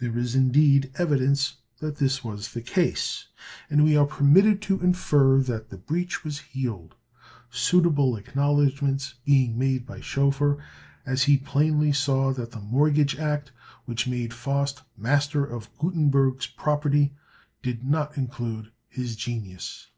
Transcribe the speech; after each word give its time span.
There 0.00 0.18
is, 0.18 0.34
indeed, 0.34 0.90
evidence 0.98 1.58
that 1.78 1.98
this 1.98 2.24
was 2.24 2.48
the 2.48 2.60
case; 2.62 3.28
and 3.70 3.84
we 3.84 3.96
are 3.96 4.06
permitted 4.06 4.60
to 4.62 4.80
infer 4.80 5.38
that 5.40 5.68
the 5.70 5.76
breach 5.76 6.24
was 6.24 6.40
healed, 6.40 6.96
suitable 7.48 8.16
acknowledgments 8.16 9.14
being 9.24 9.56
made 9.56 9.86
by 9.86 10.00
Schoeffer, 10.00 10.58
as 11.06 11.22
he 11.22 11.36
plainly 11.36 11.92
saw 11.92 12.32
that 12.32 12.50
the 12.50 12.58
mortgage 12.58 13.16
act 13.16 13.52
which 13.84 14.08
made 14.08 14.34
Faust 14.34 14.82
master 14.98 15.44
of 15.44 15.68
Gutenberg's 15.78 16.48
property, 16.48 17.14
did 17.62 17.84
not 17.84 18.18
include 18.18 18.72
his 18.88 19.14
genius. 19.14 19.90